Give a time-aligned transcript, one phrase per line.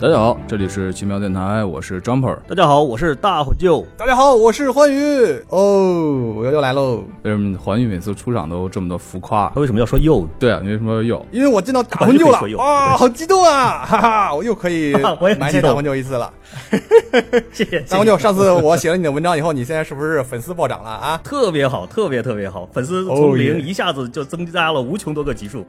[0.00, 2.36] 大家好，这里是奇妙电台，我是 Jumper。
[2.48, 3.86] 大家好，我是大虎舅。
[3.96, 5.40] 大家好，我是欢愉。
[5.48, 7.04] 哦，我又来喽。
[7.22, 9.60] 为什么欢宇每次出场都这么的浮夸他？
[9.60, 10.26] 为什么要说又？
[10.40, 11.24] 对啊，你为什么要又？
[11.30, 13.84] 因为我见到大魂舅了啊，好激动啊！
[13.86, 14.92] 哈哈，我又可以
[15.22, 16.32] 我也很激动埋汰大魂舅一次了。
[17.52, 17.78] 谢谢。
[17.82, 21.20] 大魂舅，上次我写了你的文章以后，你现在是不是粉丝暴涨了啊？
[21.22, 25.64] 特别好，特别特别好，粉丝从零一下子就增加了无穷多个级数。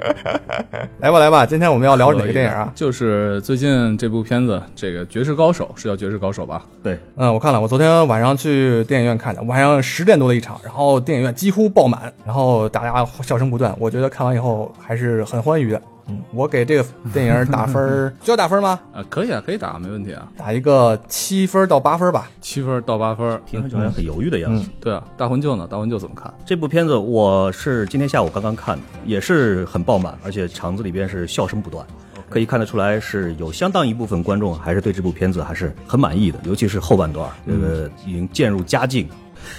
[0.97, 2.71] 来吧来吧，今天我们要聊哪个电影啊？
[2.73, 6.65] 就是最近这部片子，这个《绝世高手》是叫《绝世高手》吧？
[6.81, 13.75] 对，嗯，我看了，我昨天晚上去电影院看的，晚上十点多的一场，然后电影院几乎爆满，然后大家笑声不断。
[13.79, 15.81] 我觉得看完以后还是很欢愉的。
[16.07, 18.79] 嗯，我给这个电影打分儿，需要打分吗？
[18.91, 22.29] 啊，可以啊，可以打，没问题啊，打一个七分到八分吧。
[22.41, 23.39] 七分到八分。
[23.45, 24.67] 听好像很犹豫的样子。
[24.79, 25.67] 对啊，大魂舅呢？
[25.69, 26.33] 大魂舅怎么看？
[26.43, 31.85] 这部片子我是今天下午刚刚看的，也是很爆满，而且场子里边是笑声不断。
[32.31, 39.07] 可以看得出来，是有相当一部分观众还是对这部片子还是很满意的，尤其是后半段，这个已经渐入佳境。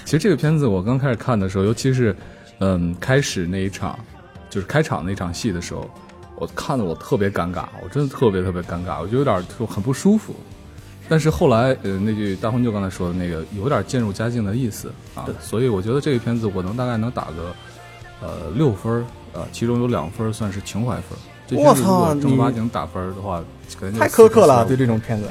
[0.07, 2.17] 其实这个片子我刚开始看的时候，尤其是
[2.61, 3.99] 嗯开始那一场，
[4.49, 5.89] 就是开场那场戏的时候，
[6.37, 10.35] 我看的我特别尴尬，我真的特别特别尴尬，我就有点就很不舒服。
[11.09, 17.55] 但是后来，呃，那句大魂舅刚才说的那个有点渐入佳境的意思啊，所以我觉得这个片子我能大概能打个
[18.23, 19.05] 呃六分儿
[19.39, 21.21] 啊，其中有两分算是情怀分儿。
[21.57, 23.43] 我操正儿八经打分的话，
[23.99, 25.29] 太苛刻了，对这种片子。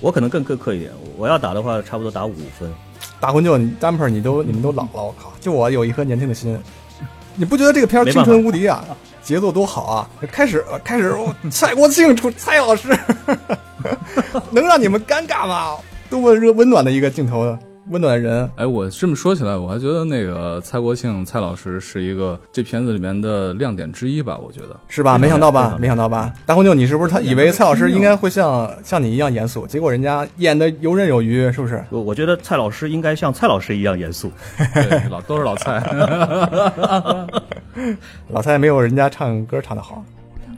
[0.00, 2.70] 我可能更苛刻一点，我要打的话，差不多打五分。
[3.20, 5.32] 大魂舅，你单盆你都你们都老了，我靠！
[5.40, 6.58] 就我有一颗年轻的心，
[7.36, 8.84] 你不觉得这个片儿青春无敌啊？
[9.22, 10.10] 节奏多好啊！
[10.32, 12.88] 开始呃开始，哦蔡国庆出蔡老师，
[14.50, 15.76] 能让你们尴尬吗？
[16.10, 17.56] 多么热温暖的一个镜头，
[17.88, 18.48] 温暖人。
[18.56, 24.76] 哎，我这么说起来，我还觉得那个蔡国庆蔡老师是一个这片子里面的亮点之一吧，我觉得。
[24.88, 25.18] 是吧？
[25.18, 25.76] 没想到吧？
[25.80, 26.32] 没想到吧？
[26.46, 31.84] 大红牛，你是不是他以为蔡老师应该会像像你一样严肃，结果人家演的游刃有余，是不是？
[31.90, 34.30] 我我觉得蔡老师应该像蔡老师一样严肃。
[34.74, 35.82] 对，老都是老蔡。
[38.28, 40.04] 老蔡没有人家唱歌唱的好。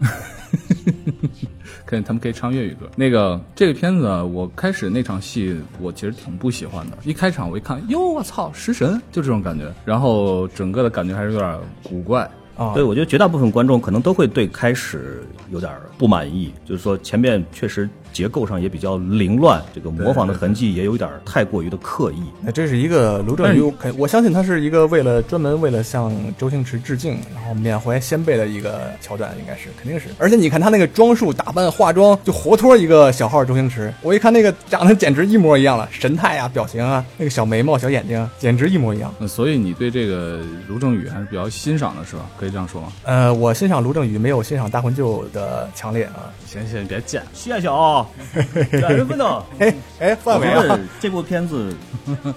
[2.02, 2.86] 他们可以唱粤语歌。
[2.96, 6.96] 那个这个片子啊，我开始那场戏我其实挺不喜欢的。
[7.04, 9.72] 一开场我一看，哟，我操，食神，就这种感觉。
[9.84, 12.28] 然后整个的感觉还是有点古怪。
[12.56, 22.22] 啊，对，我觉得绝大部分观众可能都会对开始有点不满意，就是说前面确实结构上也比较凌乱，这个模仿的痕迹也有点太过于的刻意。
[22.40, 30.06] 那这是一个卢正但雨，肯我相信他是一个为了专门为了向周星驰致敬，然后缅怀先辈的一个桥段，应该是肯定是。
[30.16, 33.92] 而且你看他那个装束、打扮、化妆，就活脱一个小号周星驰。
[34.00, 39.12] 我一看那个长得简直一模一样了，神态啊、表情啊，那个小眉毛、小眼睛，简直一模一样。
[39.18, 42.26] 那所以你对这个卢正雨还是比较欣赏的，是吧？
[42.38, 42.92] 可以这样说吗？
[43.02, 46.30] 呃，我欣赏卢正雨没有欣赏大魂舅的强烈啊。
[46.46, 47.20] 行行，别贱。
[47.32, 48.03] 谢谢啊，
[48.72, 49.44] 两人分的。
[49.58, 51.74] 哎哎，范伟啊这部片子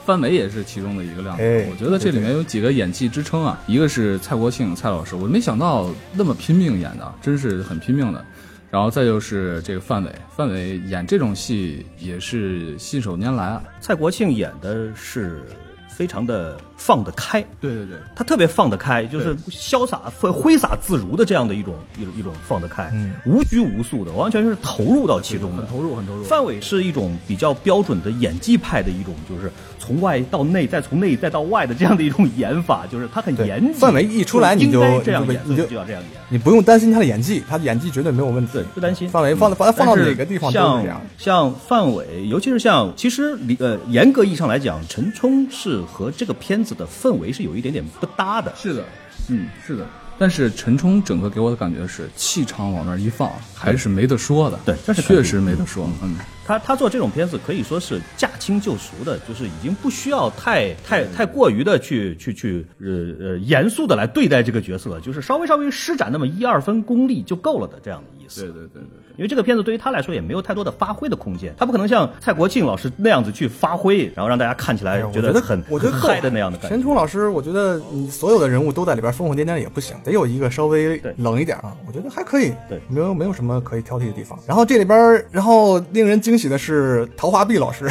[0.06, 1.70] 范伟也是其中的一个亮哎点。
[1.70, 8.26] 我觉得这里面有几个演技支撑啊，一个是蔡国庆蔡老师，我没想到那么拼命演的，真是很拼命的。
[8.70, 13.64] 然后再就是这个范伟，范伟演这种戏也是信手拈来啊。
[13.80, 15.42] 蔡国庆演的是
[15.88, 25.68] 非常的放得开，对对对，他特别放得开，就是潇洒、挥挥洒自如的这样的一种一种一种放得开，嗯无拘无束的，完全是投入到其中的很。
[25.68, 26.24] 投入，很投入。
[26.24, 33.74] 范伟是一种比较标准的演技派的一种，就是从外到内，再从内再到外的这样的一种演法， 就是他很严谨。
[33.74, 36.12] 范伟一出来你就这样演，你就就就要这样演。
[36.30, 38.60] 你不用担心他的演技，他的演技绝对没有问题。
[38.74, 39.10] 不担心。
[39.10, 41.02] 范伟放把他放到哪个地方都像是这样。
[41.18, 48.54] 像范伟，尤其是像，其实呃严格意义上来讲，陈冲是和这个片子的氛围是有一点点不搭的。
[48.56, 48.84] 是的，
[49.30, 49.86] 嗯，是的。
[50.20, 54.60] 但是陈冲整个给我的感觉是气场往那儿一放，还是没得说的。
[54.66, 55.88] 对这是确实没得说。
[56.02, 56.18] 嗯，
[56.48, 62.88] 他他做这种片子可以说是驾轻就熟的，就是已经不需要太太太过于的去去去呃
[63.20, 68.42] 呃严肃的来对待这个角色，就是稍微稍微施展那么一二分功力就够了的这样的意思。
[68.42, 69.08] 对对对对对。
[69.18, 76.84] 因为这个片子对于他来说也没有太多的发挥的空间，他不可能像蔡国庆老师那样子去发挥，然后让大家看起来觉得很我觉得嗨的那样的感觉陈。
[76.84, 81.76] 冲老师，我觉得你所有的人物都在里边疯疯癫癫也不行，得有一个稍微冷一点啊。
[81.88, 84.38] 我觉得还可以，对没有没有什么可以挑剔的地方。
[84.46, 87.90] 然后这里边，然后令人惊喜的是陶华碧老师，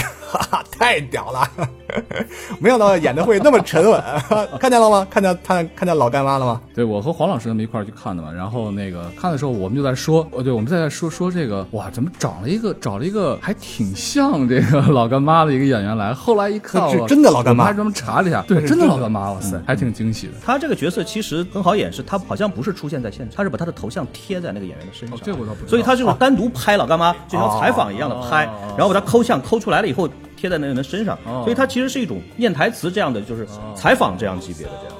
[0.79, 1.49] 太屌了！
[2.61, 4.03] 没想到演的会那么沉稳，
[4.61, 5.07] 看见了吗？
[5.11, 6.61] 看见他看见老干妈了吗？
[6.75, 16.13] 对我和黄老师他们一块儿去看的嘛，然后那个看的时候，我们就在说，哦，对，我们在说说这个，哇，怎么找了一个找了一个还挺像这个老干妈的一个演员来？
[16.13, 20.35] 后来一看，是真的老干妈还专门查了一下，对， 真的老干妈，哇塞，还挺惊喜的。
[20.45, 25.17] 他这个角色其实很好演，是他好像不是出现在现场，他是把他的头像贴在那个演员的身上。
[25.17, 28.45] 哦这我倒不知道所以他就是单独拍老干妈，就像采访一样的拍，
[28.77, 30.09] 然后把他抠像抠出来了以后
[30.47, 31.19] 贴在那个人的身上。
[31.25, 34.97] 哦所以他其实是一种念台词这样的，就是采访这样级别的这样的。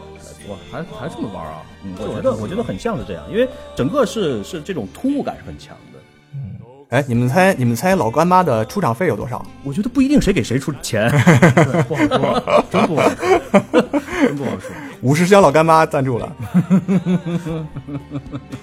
[0.49, 1.63] 哇，还还这么玩啊？
[1.85, 5.99] 嗯，我觉得我觉得很像是这样，因为整个是是这种突兀感是很强的。
[6.91, 9.45] 哎，你们猜你们猜老干妈的出场费有多少？
[9.65, 11.11] 我觉得不一定谁给谁出钱，
[11.89, 13.27] 不好说，真不好说，
[14.23, 14.71] 真不好说。
[15.03, 16.33] 五十箱老干妈赞助了，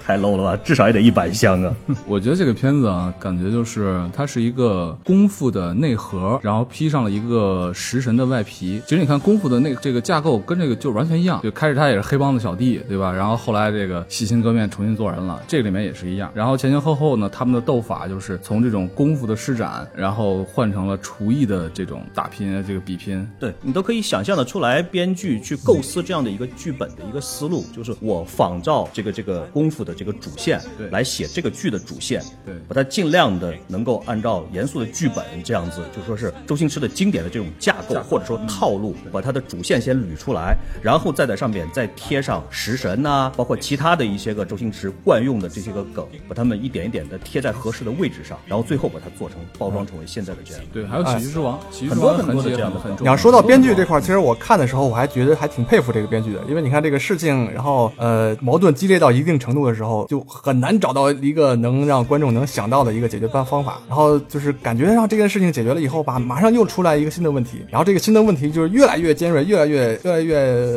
[0.06, 0.58] 太 low 了吧？
[0.64, 1.74] 至少也得一百箱啊！
[2.08, 8.82] 我觉得这个片子啊，感觉就是它是一个功夫的内核，然后披上了一个食神的外皮。
[8.86, 13.12] 其实你看功夫的那个这个架构跟这个就完全一样，就开始他也是黑帮的小弟，对吧？
[13.12, 16.32] 然后后来这个洗心革面重新做人了，这个里面也是一样。
[16.34, 23.26] 然后前前后后呢，他们的斗法就是从这种功夫的施展，然后换成了厨艺的这种打拼，这个比拼。
[23.40, 50.64] 对你都可以想象的出来，编剧去构思这样的一个剧本的一个思路，就是我仿照这个这个功夫的这个主线对来写这个剧的主线，对把它尽量的能够按照严肃的剧本这样子，就说是周星驰的经典的这种架构或者说套路，把它的主线先捋出来，然后再在上面再贴上食神呐、包括其他的一些个周星驰惯用的这些个梗，把它们一点一点的贴在合适的位置上，然后最后把它做成包装成为现在的这样。
[50.72, 63.80] 对，还有喜剧之王，喜剧之很多很多的这样的很很重你要说到编剧这块儿，其实我看的时候，我还觉得还挺佩服这个编剧的，因为你看这个事情，然后呃矛盾激烈到一定程度的时候，就很难找到一个能让观众能想到的一个解决办方法。
[63.88, 70.36] 然后就是感觉让这件事情解决了以后吧，马上又出来一个新的问题，然后这个新的问题就是越来越尖锐，越来越越来越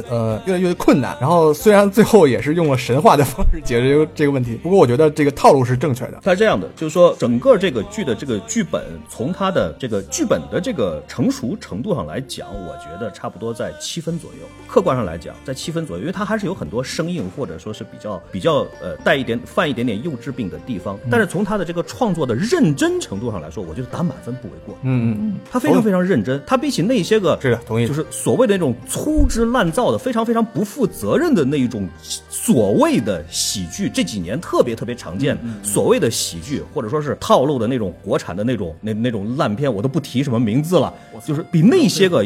[0.08, 1.14] 呃越来越困难。
[1.20, 6.20] 然后虽然最后也是用了神话的方式解决这个问题，不过我觉得这个套路是正确的。
[6.22, 14.46] 它是这样的，就是说整个这个剧的这个剧本，从它的这个剧本的这个成熟程度上来讲，我觉得差不多在七分左右。
[14.66, 20.98] 客观上来讲，在七分左右，因为它还是有很多生硬或者说是比较比较呃带一点犯一点点幼稚病的地方。
[21.10, 24.74] 但是从他的这个创作的认真程度上来说，我觉得打满分不为过。
[24.82, 31.88] 嗯嗯嗯，他非常非常认真，他比起那些个是的同意就是所谓的那种粗制滥造的、非常非常不负责任的那一种
[32.28, 35.36] 所谓的喜剧，这几年特别特别常见。
[35.62, 40.92] 所谓的喜剧或者说是套路的那种国产的那种那那种烂片，我都不提什么名字了，
[41.24, 42.24] 就是比那些个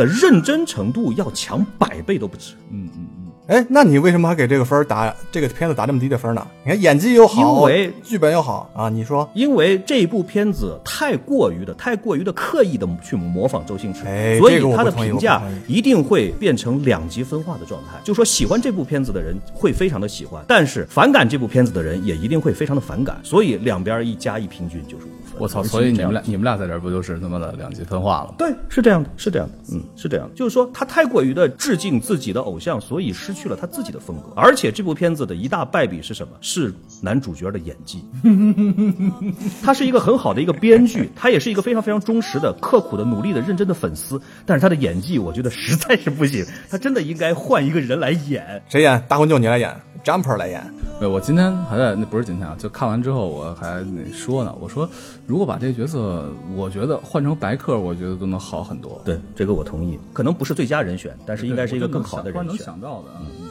[0.00, 2.54] 的认真程度要强百倍都不止。
[2.70, 6.46] 嗯嗯嗯哎，那你为什么还给这个分儿打这个片子打这么低的分呢？
[6.62, 8.88] 你看演技又好，因为剧本又好啊。
[8.88, 17.98] 你说，因为这部片子太过于的、太过于的刻意的去模仿周星驰，哎所以他的评价一定会变成两极分化的状态。
[18.04, 23.18] 就说喜欢这部片子的人会非常的喜欢，但是反感这部片子的人也一定会非常的反感。
[23.24, 25.29] 所以两边一加一平均就是五分。
[25.38, 25.62] 我操！
[25.62, 28.34] 所以你们俩你们俩在这儿不就是他妈的两极分化了？
[28.36, 34.32] 对，是这样的，是这样的，嗯，是这样的，就是说他太过于的致敬自己的偶像，所以失去了他自己的风格。
[34.36, 36.32] 而且这部片子的一大败笔是什么？
[36.40, 38.04] 是男主角的演技。
[39.62, 48.62] 他是一个很好的一个编剧，他也是一个非常非常忠实的、刻苦的、努力的、认真的粉丝，但是他的演技，我觉得实在是不行，他真的应该换一个人来演。
[48.68, 49.02] 谁演？
[49.08, 50.62] 大魂舅你来演，Jumper 来演。
[50.98, 54.88] 对，我今天还在那不是今天啊，就看完之后我还那说呢，我说
[55.30, 59.00] 如果把这个角色，我觉得换成白客，我觉得都能好很多。
[59.04, 62.58] 对，这个我同意，可能不是最佳人选，但是应该是一个更好的人选。
[62.58, 63.10] 想到的。
[63.20, 63.48] 嗯，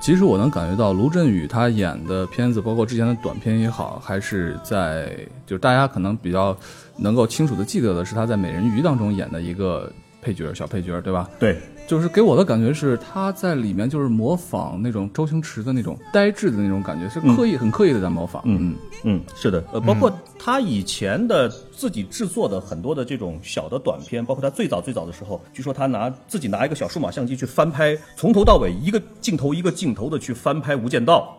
[0.00, 6.56] 其实我能感觉到卢振宇他演的片子，包括之前的短片也好，还是在就是大家可能比较
[6.96, 9.90] 能够清楚的记得的是他在《美人鱼》当中演的一个
[10.22, 11.28] 配角，小配角，对吧？
[11.40, 18.42] 对，就是给我的感觉是他在里面就是模仿那种周星驰的那种呆滞的那种感觉，是刻意、很刻意的在模仿。
[18.44, 18.74] 嗯
[19.04, 31.36] 嗯，是的，呃，包括他以前的自己制作的很多的这种小的短片，包括他最早最早的时候，据说他拿自己拿一个小数码相机去翻拍，从头到尾一个镜头一个镜头的去翻拍《无间道》，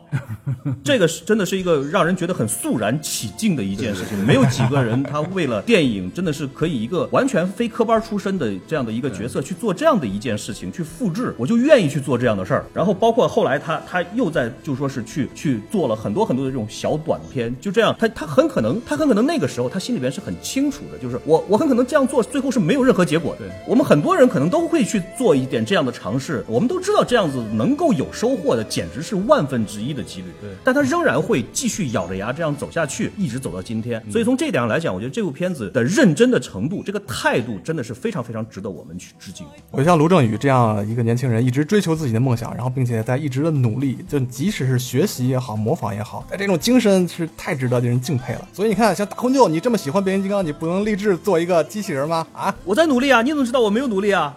[0.83, 4.17] 这个是真的是一个让人觉得很肃然起敬的一件事情。
[4.25, 8.45] 没有几个人他为了电影真的是可以一个完全非科班出身的。
[8.67, 12.65] 这样的一个角色去做这样的一件事情，去复制，我就愿意去做这样的事儿。
[12.73, 23.45] 然后包括后来他他又在就说是去去做了很多很多的这种小短片，就这样，他他很可能他很可能那个时候他心里边是很清楚的，就是我我很可能这样做最后是没有任何结果的。
[23.45, 30.27] 对我们很多人可能都会去做一点这样的尝试，我们都知道这样子能够有收获的，简直是万分之一的几率。
[30.41, 34.03] 对但他仍然会继续咬着牙这样走下去，一直走到今天。
[34.11, 39.45] 所以从这一点上来讲，我觉得这部片子的认真的程度，这个态度真的是非常非常值得我们去致敬。
[39.71, 48.47] 我像卢正雨这样一个年轻人，一直追求自己的梦想，然后并且在一直的努力，就即使是学习也好，模仿也好，在这种精神是太值得令人敬佩了。
[48.51, 52.25] 所以你看，像大空舅，你这么喜欢变形金刚，你不能立志做一个机器人吗？
[52.33, 54.33] 啊，我在努力啊，你怎么知道我没有努力啊？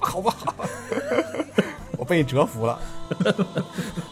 [0.00, 0.34] 好吧，
[1.96, 2.78] 我被你折服了。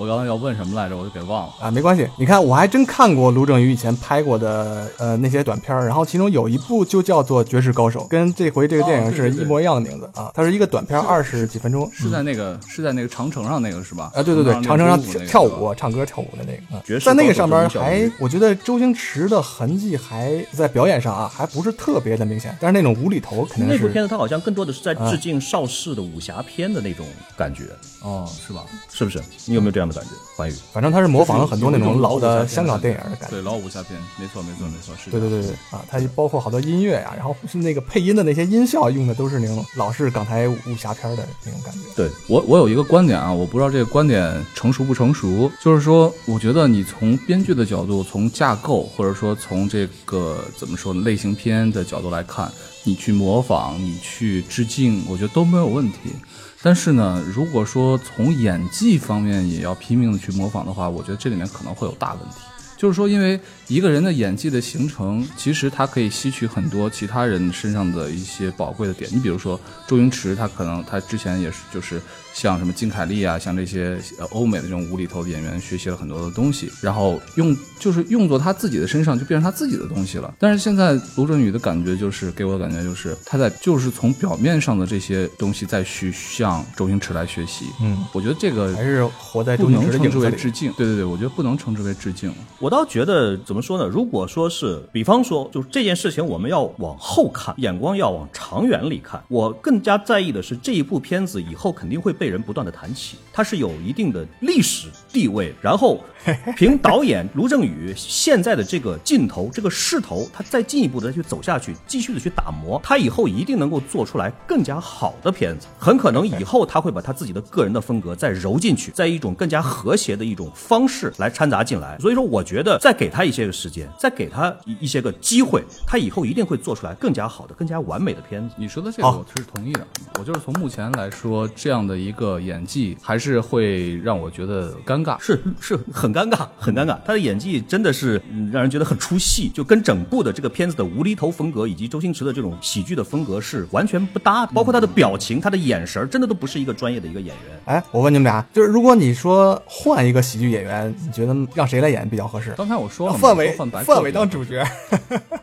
[0.00, 1.52] 我刚才要问什么来着，我就给忘了。
[1.60, 2.08] 啊，没关系。
[2.16, 10.30] 你看，我还真看过卢正雨以前拍过的呃那些短片儿，然后其中有一部就叫做《绝世高手》，跟这回这个电影是一模一样的名字、啊。
[10.34, 11.86] 它是一个短片，二十几分钟。
[11.92, 14.10] 是在那个、是在那个长城上那个是吧？
[14.14, 23.74] 啊，对对对，长城上跳舞、唱歌、跳舞的那个，啊绝世在那个高手上边还，我觉得周星驰的痕迹还在表演上啊，还不是特别的明显，但是那种无厘头肯定是。
[23.74, 27.04] 那部片子它好像更多的是在致敬邵氏的武侠片的那种
[27.36, 27.64] 感觉，
[28.00, 28.64] 哦，是吧？
[28.90, 29.20] 是不是？
[29.44, 30.54] 你有没有这样的感觉，环宇？
[30.72, 33.30] 反正他是模仿了很多那种老的香港电影的感觉。
[33.30, 35.10] 对，老武侠片，没错，没错，没错，是。
[35.10, 41.80] 对对对对啊，它包括好多音乐呀、然后是那个配音的那些音效用的都是那种老式港台武侠片的那种感觉。
[41.96, 52.50] 对，我我有一个观点啊，我不知道这个观点成熟不成熟，就是说，我觉得你从编剧的角度，从架构，或者说从这个怎么说呢，类型片的角度来看，
[52.84, 56.14] 你去模仿，你去致敬，我觉得都没有问题。
[56.62, 62.36] 但是呢，如果说从演技方面也要拼命的去模仿的话，我觉得这里面可能会有大问题。
[62.76, 69.10] 就是说，因为一个人的演技的形成，其实他可以吸取很多其他人身上的一些宝贵的点。
[69.12, 72.00] 你比如说周星驰，他可能他之前也是就是
[72.32, 80.32] 像什么金凯利啊，像这些呃欧美的这种无厘头的演员学习了很多的东西，然后用就是用作他自己的身上就变成他自己的东西了。
[80.38, 87.66] 但是现在卢正雨的感觉就是给我的感觉就是他在就是从表面上的这些东西再去向周星驰来学习。
[87.82, 90.72] 嗯，我觉得这个还是活在不周星驰的能称之影子致敬。
[90.72, 92.32] 对对对，我觉得不能称之为致敬。
[92.58, 93.86] 我倒觉得怎么说呢？
[93.86, 99.22] 如果说是，比方说，就是这件事情，我们要往后看，眼光要往长远里看。
[99.28, 105.54] 我更加在意的是这一部片子以后肯定会被人不断的谈起，它是有一定的历史地位。
[105.62, 106.04] 然后，
[106.54, 115.66] 凭导演卢正雨现在的这个劲头、这个势头，他再进一步的去走下去，继续的去打磨，他以后一定能够做出来更加好的片子。
[115.78, 121.96] 很可能以后他会把他自己的个人的风格再揉进去，在一种更加和谐的一种方式来掺杂进来。
[122.00, 128.54] 所以说，我觉得再给他一些个时间，再给他一一些个机会，他以后一定会做出来更加好的、更加完美的片子。
[128.58, 129.86] 你说的这个我是同意的，
[130.18, 135.16] 我就是从目前来说，这样的一个演技还是会让我觉得尴尬。
[135.20, 136.96] 是是很尴尬，很尴尬。
[137.04, 144.52] 他的演技真的是、嗯让人觉得很出戏，就跟整部的这个片子的无厘头风格以及周星驰的这种喜剧的风格是完全不搭的。
[144.52, 147.60] 包括他的表情、他的眼神儿，真的都不是一个专业的一个演员。
[147.66, 152.52] 哎，我问你们俩，就是如果你说换一个喜剧演员，你觉得让谁来演比较合适？
[152.56, 154.66] 刚才我说了，让范伟换白，范伟当主角，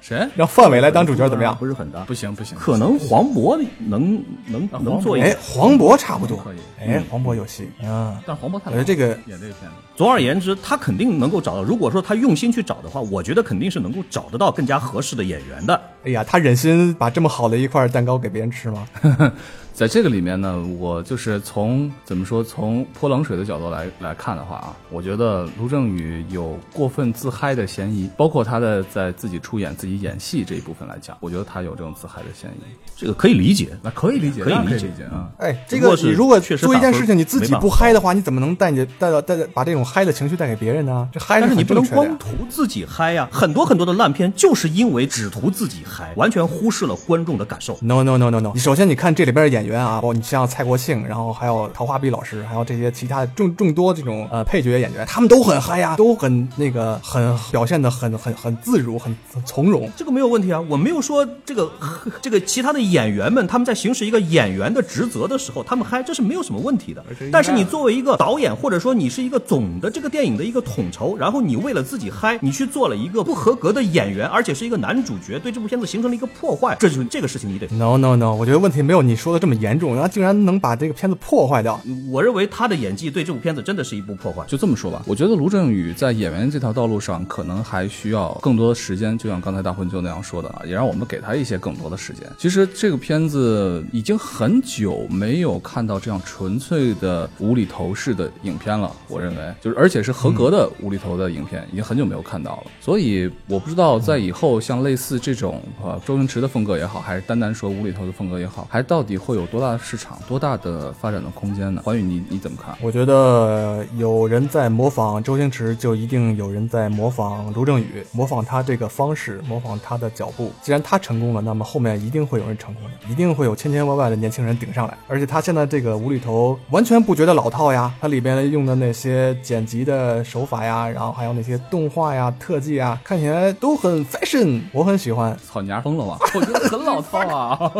[0.02, 0.28] 谁？
[0.36, 1.56] 让范伟来当主角怎么样？
[1.58, 6.38] 不是很搭，不行不行，可能黄渤能能能做一个。，哎黄渤差不多
[6.80, 8.22] 哎，黄渤有戏啊。
[8.26, 11.64] 但是黄渤太老了我觉得这个演这个片子，总而言之，他肯定能够找到。
[11.64, 15.82] 如果说他用心去找的话，我觉得肯定是能够找得到更加合适的演员的。
[16.04, 18.88] 哎呀，他忍心把这么好的一块蛋糕给别人吃吗？
[19.78, 32.64] 在这个里面呢，我就是从怎么说，从泼冷水的角度来来看的话啊，我觉得卢正雨有过分自嗨的嫌疑，包括他的在自己出演、自己演戏这一部分来讲，我觉得他有这种自嗨的嫌疑。
[32.96, 33.70] 这个可以理解。
[33.84, 35.30] 那可以理解，可以理解啊。
[35.38, 41.08] 哎，这个你如果做一件事情，你自己不嗨的话，你怎么能带你带到带把这种嗨的情绪带给别人呢？
[41.14, 47.78] 这嗨但是你不能光图自己嗨呀、很多很多的烂片就是因为只图自己嗨，完全忽视了观众的感受。
[47.84, 48.54] No no no no no！
[48.56, 59.88] 你首先你看这里边的演员啊，包括你像蔡国庆，然后还有陶华碧老师，还有这些其他的众众多这种呃配角演员，他们都很嗨呀，都很那个很表现的很很很自如，很很从容。
[59.96, 61.70] 这个没有问题啊，我没有说这个
[62.22, 67.04] 这个其他的演员们他们在行使一个演员的职责的时候，他们嗨，这是没有什么问题的。
[67.32, 77.68] 但是你作为一个导演，或者说你是一个总的这个电影的一个统筹，然后你为了自己嗨，你去做了一个不合格的演员，而且是一个男主角，对这部片子形成了一个破坏，这就是这个事情你得。
[77.76, 81.80] No no no，我觉得问题没有你说的这么严重，然后竟然能把这个片子破坏掉。
[82.10, 84.44] 我认为他的演技对这部片子真的是一部破坏。
[84.48, 92.28] 就这么说吧，我觉得卢正雨在演员这条道路上可能还需要更多的时间，就像刚才大混就那样说的啊，也让我们给他一些更多的时间。
[92.38, 102.64] 其实这个片子已经很久没有看到这样纯粹的无厘头式的影片了，我认为就是而且是合格的无厘头的影片，已经很久没有看到了。
[102.80, 111.82] 所以我不知道在以后像类似这种呃周星驰的风格也好，还是单单说无厘头的风格也好，还到底会有多大的市场，多大的发展的空间呢？
[111.84, 112.76] 环宇你你怎么看？
[112.82, 120.52] 我觉得有人在模仿周星驰，就一定有人在模仿卢正雨，模仿他这个方式，模仿他的脚步。
[120.62, 124.98] 既然他成功了，那么后面一定会有人成功的，一定会有千千万万的年轻人顶上来。
[125.08, 135.38] 而且他现在这个无厘头完全不觉得老套呀，它里边用的那些剪辑的手法呀，然后还有那些动画呀、特技啊，看起来都很 fashion，我很喜欢。
[135.48, 136.18] 操你丫疯了吧？
[136.36, 137.72] 我觉得很老套啊，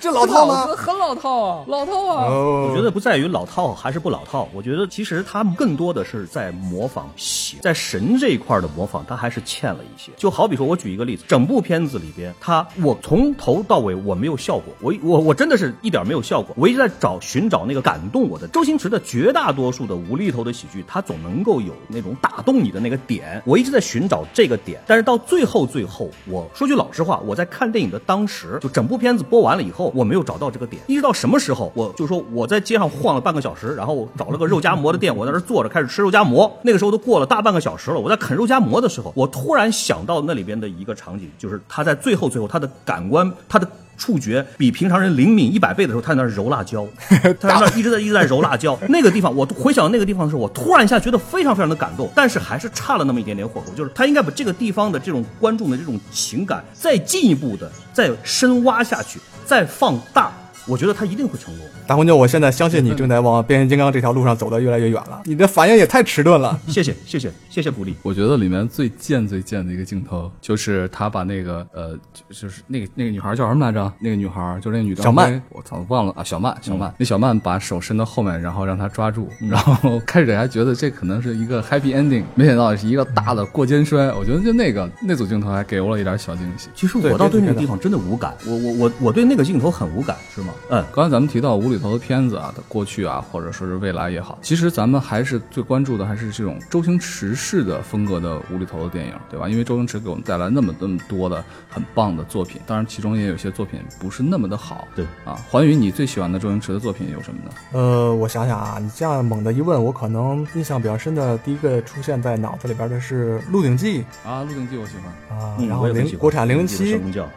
[0.00, 0.63] 这老套吗？
[0.68, 2.26] 很老套啊，老套啊。
[2.26, 10.12] 哦我觉得不在于老套还是不老套，我觉得其实他们更多的是在模仿邪，在神这一块的模仿，他还是欠了一些。
[10.16, 18.48] 就好比说，我举一个例子，整部片子里边，他我从头到尾我没有笑过，我我我真的是一点没有笑过，我一直在找寻找那个感动我的。
[18.48, 36.50] 周星驰的绝大多数的无厘头的喜剧，他总能够有那种打动你的那个点，我一直在寻找这个点，但是到最后最后，我说句老实话，我在看电影的当时，就整部片子播完了以后，我没有找到这个点，一直到什么时候，我就说我在街上晃了半个小时，然后我找了个肉夹馍的店，我在那儿坐着开始吃肉夹馍。
[36.62, 43.68] 那个时候都过了大半个小时了，我在啃肉夹馍的时候，我突然想到那里边的一个场景，就是他在最后最后他的感官他的。
[43.96, 46.84] 触觉比平常人灵敏一百倍的时候，他在那儿揉辣椒，
[47.40, 48.76] 他在那儿一直在一直在揉辣椒。
[48.88, 60.32] 那个地方，我回想那个地方的时候，我突然一下觉得非常非常的感动，但是还是差了那么一点点火候，就是他应该把这个地方的这种观众的这种情感再进一步的再深挖下去，再放大，
[60.66, 61.66] 我觉得他一定会成功。
[61.86, 66.58] 大红牛，我现在相信你正在往变形金刚这条路上走得越来越远了，你的反应也太迟钝了。
[66.66, 67.94] 谢谢谢谢谢谢鼓励。
[68.02, 73.92] 我觉得里面最贱最贱的一个镜头，就是他把那个呃，就就是那个那个女孩叫什么来着？
[73.98, 84.12] 那个女孩就是那个女的，小曼，我操，忘了啊，小曼，小曼，那小曼把手伸到后面，然后让他抓住，然后开始还觉得这可能是一个 happy ending，没想到是一个大的过肩摔。
[84.14, 86.68] 我觉得就那个那组镜头还给我了一点小惊喜。
[86.74, 90.53] 其实我倒对那个地方真的无感，我我我我对那个镜头很无感，是吗？
[90.70, 99.48] 嗯，刚才咱们提到无厘头的片子啊，的过去啊，或者说是未来也好，其实咱们还是最关注的还是这种周星驰式的风格的无厘头的电影，对吧？
[99.48, 104.88] 因为周星驰给我们带来那么那么多的很棒的作品，当然其中也有些作品不是那么的好。
[104.94, 107.50] 对啊，环宇，你最喜欢的周星驰的作品有什么呢？
[107.72, 114.92] 呃，我想想啊，你这样猛的一问，我可能印象比较深的第一个出现在脑子里边的是《鹿鼎记啊，《鹿鼎记》我喜
[115.28, 116.94] 欢，》啊，嗯然后零国产零零七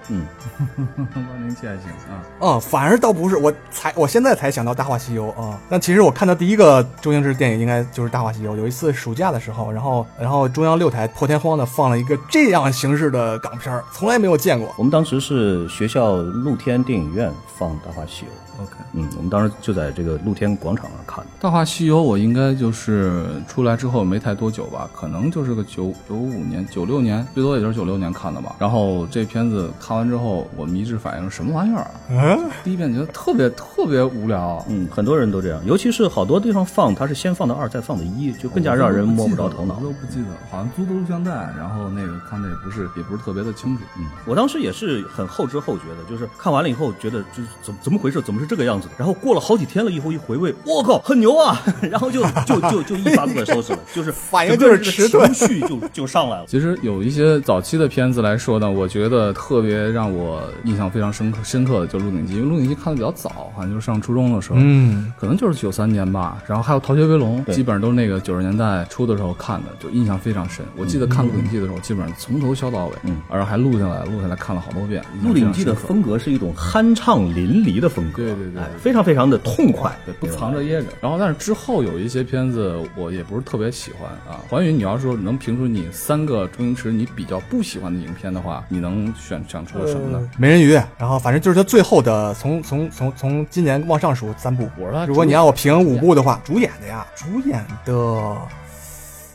[0.10, 0.25] 嗯，
[1.15, 2.23] 《零零七》还行啊。
[2.39, 5.57] 哦，反而倒不是，我才我现在才想到《大话西游》啊。
[5.69, 8.51] 但其实我看到第一个周星驰电影应该就是《大话西游》。
[8.57, 14.69] 有一次暑假的时候，然后然后中央六台破天荒的放了一个这样形式的港片，从来没有见过。
[14.77, 21.31] 我们当时是学校露天电影院放《大话西游》，OK，嗯，我们当时就在这个露天广场上看的。
[21.41, 28.57] 《大话西游》我应该就是出来之后没太多久吧，可能就是个九九五年、九六年，最多也就是九六年看的吧。
[28.59, 31.91] 然后这片子看完之后，我们一致反应什么玩意儿啊？
[32.09, 39.83] 嗯，第一遍觉特别特别无聊，嗯，很多人都这样，尤其是好多地方放，它是先放的二，再放的一，就更加让人摸不着头脑我。
[39.83, 43.83] 都不记得，好像租的录像带，然后那个看的也不是也不是特别的清楚。
[43.97, 48.93] 嗯，我当时也是很后知后觉的，就是看完了以后觉得就怎么怎么回事，怎么是这个样子的？
[48.97, 51.62] 然后过了好几天了以后一回味，我靠，很牛啊！
[51.81, 56.45] 然后就就就就一发不可收拾了， 就是反应就是情绪就 就上来了。
[56.47, 66.41] 其实有一些早期的片子来说呢，我觉得特别让我印象非常深刻深刻的就是《鹿鼎记》，因为《鹿鼎记》看的比较早，好像就是上初中的时候，嗯，可能就是九三年吧。
[66.47, 70.65] 然后还有《逃学威龙》，基本上都是那个九十年代初的时候看的，就印象非常深。
[70.76, 75.02] 我记得看《鹿鼎记》的时候，基本上从头笑到尾，嗯，然后还录下来，录下来看了好多遍。
[75.28, 80.88] 《鹿鼎记》的风格是一种酣畅淋漓的风格，对对对哎非常非常的痛快，对，不藏着掖着。
[81.02, 84.39] 然后，但是之后有一些片子我也不是特别喜欢啊。
[84.50, 90.19] 环宇，你要说能评出你三个周星驰你比较不喜欢的影片的话，你能选选出什么呢？
[90.19, 94.69] 呃美人鱼，然后反正就是他最后的，从从从从从今年往上数三部。
[94.77, 98.37] 我说如果你让我评五部的话，主演的呀，主演的，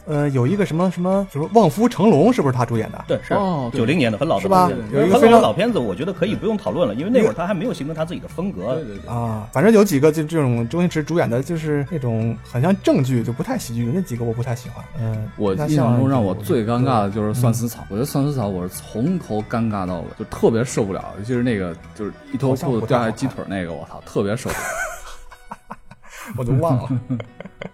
[0.05, 3.05] 呃，有一个什么什么什么《望夫成龙》，是不是他主演的？
[3.07, 3.35] 对，是
[3.73, 8.75] 九零年的很老的是吧片子有一个很非常老片子，我觉得可以不用讨论了，因为那会儿他还没有形成他自己的风格。
[8.75, 14.85] 对对对，啊，反正有几个就这种周星驰主演的，就是那种很像正剧，就不太喜剧，那几个我不太喜欢。
[15.01, 24.63] 嗯，我印象中让我最尴尬的就是算死草，我觉得算死草我是从头尴尬到尾，就特别受不了，尤其是那个就是一头裤子掉下鸡腿那个，我操，特别受不了。
[26.37, 26.89] 我都忘了。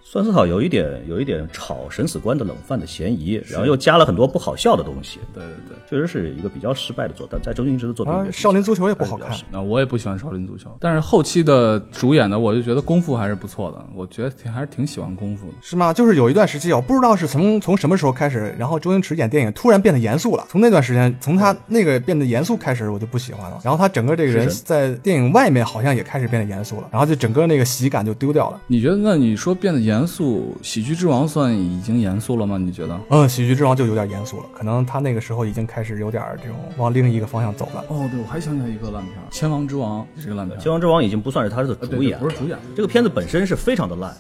[0.02, 5.76] 酸丝草有一点有一点炒审死官的冷饭的嫌疑，然后又加了很多不好笑的东西，对对对。
[5.88, 15.54] 确实是一个比较失败的作，但在周星驰的作品里啊，，少林足球也不好看那我也不喜欢少林足球，但是后期的主演呢，我就觉得功夫还是不错的，我觉得挺还是挺喜欢功夫的。
[15.62, 15.92] 是吗？
[15.92, 20.44] 就是有一段时期，我不知道是从从什么时候开始，然后周星驰演电影突然变得严肃了。
[20.50, 23.58] 从那段时间，从他那个变得严肃开始，我就不喜欢了。
[23.64, 28.60] 然后他整个这个人在电影外面好像也开始变得严肃了，然后就整个那个喜感就丢掉了。
[28.66, 28.96] 你觉得？
[28.96, 32.58] 那你说变得严肃，《喜剧之王》算已经严肃了吗？
[32.58, 32.98] 你觉得？
[33.10, 37.84] 嗯，喜剧之王就有点严肃了，可能他那个时候已经开始有点这种往另一个方向走了。
[37.88, 44.14] 哦，对，我还想起来一个烂片，《千王之王》也是个烂片《千王之王》已经不算是他的呃对对主演，不是主演这个片子本身是非常的烂。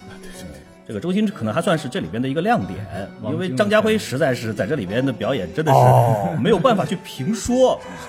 [0.86, 2.78] 这个周星驰可能还算是这里边的一个亮点，
[3.30, 7.78] 因为张家辉实在是在这里边的表演真的哦是没有办法去评说。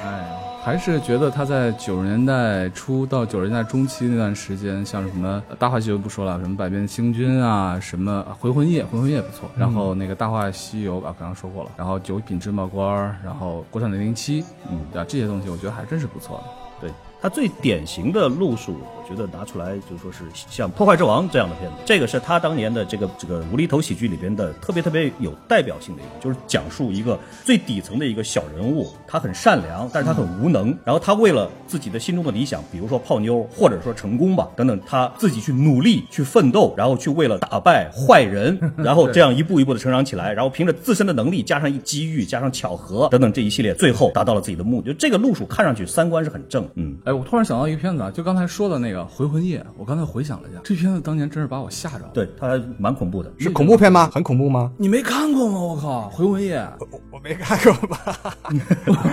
[0.00, 0.33] 哎，
[0.64, 9.46] 还是觉得他在九十年代初到九十年代中期那段时间，像什么《大话西游》不说了，什么《百变星君》啊，什么《回魂夜》，《回魂夜》不错。
[9.58, 11.70] 然后那个《大话西游》啊，刚刚说过了。
[11.76, 15.06] 然后《九品芝麻官》，然后《国产零零七》，嗯，对吧？
[15.06, 16.44] 这些东西我觉得还真是不错的。
[16.80, 44.92] 对他最典型的路数，我觉得拿出来就说是像《破坏之王》这样的片子，这个是他当年的这个这个无厘头喜剧里边的特别特别有代表性的一个，就是讲述一个最底层的一个小人物，他很善良，但是他很无能，然后他为了自己的心中的理想，比如说泡妞，或者说成功吧等等，他自己去努力去奋斗，然后去为了打败坏人， 然后这样一步一步的成长起来，然后凭着自身的能力加上一机遇，加上巧合等等这一系列，最后达到了自己的目的。
[44.92, 46.96] 就这个路数看上去三观是很正，嗯。
[47.04, 53.32] 哎，我突然想到一个片子啊，就刚才说的那个《回魂夜》，我刚才回想了一下，这片子当年真是把我吓着了。，对，它蛮恐怖的。
[53.38, 54.10] 是恐怖片吗？
[54.12, 54.70] 很恐怖吗？
[54.76, 55.58] 你没看过吗？
[55.60, 56.58] 我靠，《回魂夜》
[56.90, 58.18] 我我没看过吧？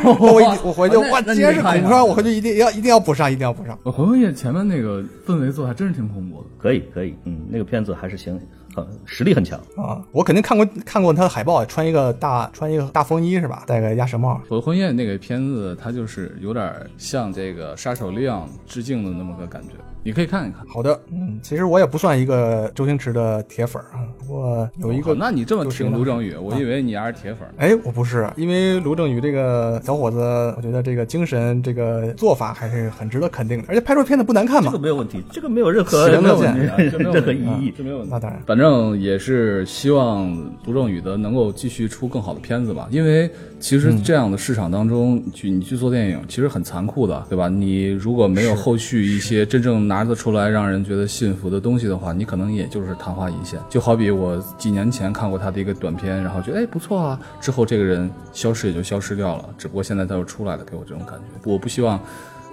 [0.03, 3.77] 那我我回去，哇，那那你既然是恐怖片，我回去一定要一定要补上，一定要补上。
[3.91, 6.47] 《回魂夜》前面那个氛围做的还真是挺恐怖的。
[6.57, 8.39] 可以，可以，嗯，那个片子还是行，
[8.75, 9.59] 很实力很强。
[9.75, 13.63] 啊，我肯定看过看过他的海报，穿一个大穿一个大风衣是吧？
[13.67, 14.33] 戴个鸭舌帽。
[14.49, 19.69] 《我的婚宴》那个片子，它就是有点向这个《杀手亮》致敬的那么个感觉，
[20.03, 20.65] 你可以看一看。
[20.67, 27.47] 好的，嗯，其实我也不算一个周星驰的铁粉儿啊，不过有一个，哦那你这么挺就是呢卢正雨，我以为你还是铁粉。
[27.57, 30.17] 哎，我不是，因为卢正雨这个小伙子，
[30.57, 34.81] 我觉得这个精神、这个做法还是很值得肯定的，而且拍出片子不难看嘛这个。
[34.81, 37.73] 没有问题，这个没有任何喜闻乐见没有问题这没有 任何意义。
[37.77, 38.19] 这没有问题那。
[38.19, 40.31] 当然，反正也是希望
[40.65, 47.47] 卢正雨的能够继续出更好的片子吧，因为其实这样的市场当中，你去你去做电影其实很残酷的，对吧？
[47.47, 53.59] 你如果没有后续一些真正拿得出来让人觉得信服的东西的话，你可能也就是昙花一现。
[53.69, 61.51] 就好比我几年前看过他的一个短片，然后觉得哎不错啊，之后这个人消失也就消失掉了，只不过现在他又出来了，给我这种感觉。
[61.51, 61.99] 我不希望。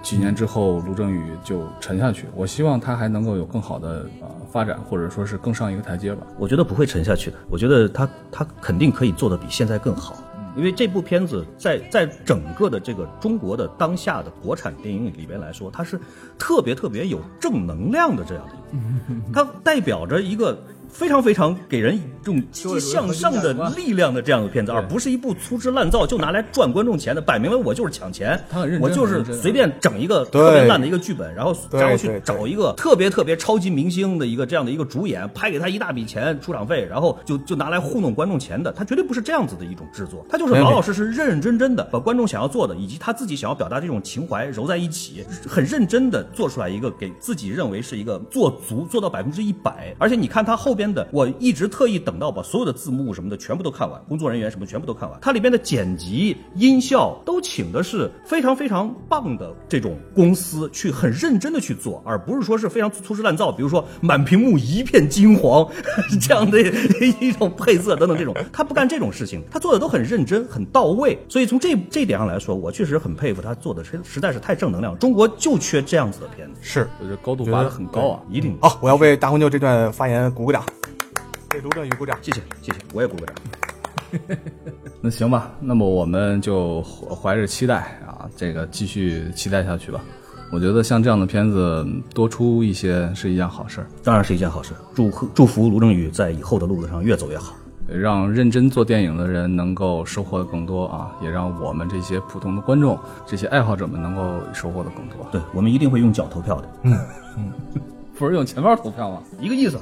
[0.01, 2.27] 几年之后，卢正雨就沉下去。
[2.37, 6.24] 我希望他还能够有更好的呃发展，或者说是更上一个台阶吧。
[6.38, 10.14] 我觉得不会沉下去的，我觉得他他肯定可以做得比现在更好。
[10.58, 15.98] 因为这部片子在在整个的这个中国的当下的国产电影里边来说，它是
[16.36, 65.68] 特别特别有正能量的这样的一个，它代表着一个非常非常给人这种积极向上的力量的这样的片子，而不是一部粗制滥造就拿来赚观众钱的，摆明了我就是抢钱他很认，我就是随便整一个特别烂的一个剧本，然后然后去找一个特别特别超级明星的一个这样的一个主演，拍给他一大笔钱出场费，然后就就拿来糊弄观众钱的，他绝对不是这样子的一种制作，他就是老老实实、认认真真的把观众想要做的以及他自己想要表达这种情怀揉在一起，很认真的做出来一个给自己认为是一个做足做到百分之一百，而且你看他后边的，我一直特意等到把所有的字幕什么的全部都看完，工作人员什么全部都看完，它里边的剪辑、音效都请的是非常非常棒的这种公司去很认真的去做，而不是说是非常粗制滥造，比如说满屏幕一片金黄
[66.22, 66.60] 这样的
[67.20, 71.18] 一种配色等等这种，他不干这种事情，他做的都很认真、很到位。
[71.28, 76.88] 所以从这这点上来说，我确实很佩服他做的实实在是太正能量，中国就缺这样子的片子，是。
[77.00, 78.20] 我觉得高度拔得很高啊。
[78.30, 78.56] 一定。
[78.60, 80.64] 好，我要为大红牛这段发言鼓鼓掌，
[81.58, 82.16] 给卢正雨鼓掌。
[82.22, 83.34] 谢谢谢谢，我也鼓个掌。
[85.02, 90.00] 那行吧，那么我们就怀着期待啊，这个继续期待下去吧。
[90.52, 94.72] 我觉得像这样的片子多出一些是一件好事儿，当然是一件好事。
[94.94, 97.54] 祝贺祝福卢正雨在以后的路子上越走越好。
[97.88, 105.26] 让认真做电影的人能够收获的更多啊，也让我们这些普通的观众、这些爱好者们能够收获的更多。
[105.32, 106.96] 对我们一定会用脚投票的，嗯
[107.36, 107.50] 嗯
[108.16, 109.22] 不是用钱包投票吗？
[109.40, 109.78] 一个意思。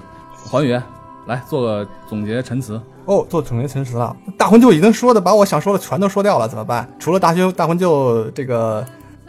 [0.48, 0.80] 黄宇，
[1.26, 2.80] 来做个总结陈词。
[3.04, 4.16] 哦，做总结陈词了。
[4.36, 6.88] 大魂舅已经说的把我想说的全都说掉了，怎么办？
[6.98, 8.84] 除了大学大魂舅这个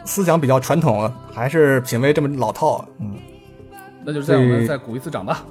[0.05, 2.83] 思想比较传统，还是品味这么老套。
[2.99, 3.15] 嗯，
[4.03, 5.43] 那就这样，我们再鼓一次掌吧。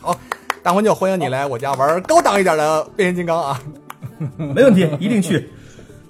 [0.00, 0.16] 好，
[0.62, 3.60] 大魂舅欢迎你来我家玩高档一点的变形金刚啊！
[4.36, 5.48] 没问题，一定去。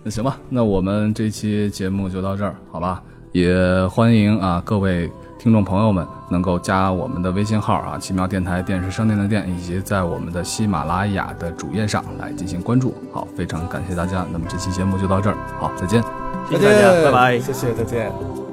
[0.03, 3.03] 那行吧，那我们这期节目就到这儿，好吧？
[3.33, 5.11] 也欢迎啊各位
[5.47, 12.93] 听众朋友们能够加我们的微信号啊，奇妙电台电视商店的店，以及在我们的喜马拉雅的主页上来进行关注。
[13.13, 14.27] 好，非常感谢大家。
[14.33, 16.03] 那么这期节目就到这儿，好，再见。
[16.51, 17.39] 谢谢大家，拜拜。
[17.39, 18.46] 谢谢，再见。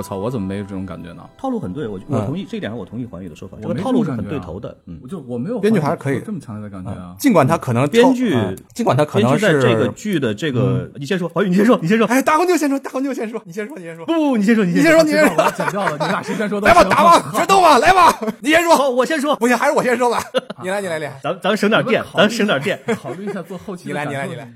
[0.00, 1.22] 我操，我怎么没有这种感觉呢？
[1.36, 4.74] 套路很对，我我同意这一点上，我同意环宇的说法，这个套路是很对头的。
[4.86, 7.14] 嗯我，就我没有编剧还是可以这么强烈的感觉啊。
[7.18, 12.06] 尽管他可能编剧啊尽管他可编能是剧在这个剧的这个，你先说，环宇，你先说，你先说。
[12.06, 18.74] 哎，大红牛先说，大红牛先说，你先说，你先说，不，你先说，你先说，你先说我要，剪掉了，你俩谁先说都来吧，打吧，决斗吧，来吧，你先说。
[18.74, 19.36] 好，我先说。
[19.36, 20.18] 不行，还是我先说吧。
[20.62, 21.20] 你来，你来，你来。
[21.22, 22.80] 咱咱们省点电，咱省点电。
[22.96, 24.50] 考虑一下做后期你来你来你来